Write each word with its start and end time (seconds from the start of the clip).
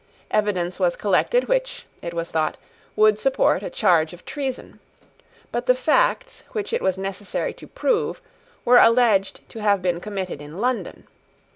Evidence 0.31 0.79
was 0.79 0.95
collected 0.95 1.47
which, 1.47 1.85
it 2.01 2.11
was 2.11 2.31
thought, 2.31 2.57
would 2.95 3.19
support 3.19 3.61
a 3.61 3.69
charge 3.69 4.13
of 4.13 4.25
treason. 4.25 4.79
But 5.51 5.67
the 5.67 5.75
facts 5.75 6.41
which 6.53 6.73
it 6.73 6.81
was 6.81 6.97
necessary 6.97 7.53
to 7.53 7.67
prove 7.67 8.19
were 8.65 8.79
alleged 8.79 9.47
to 9.49 9.59
have 9.59 9.83
been 9.83 9.99
committed 10.01 10.41
in 10.41 10.57
London. 10.57 11.05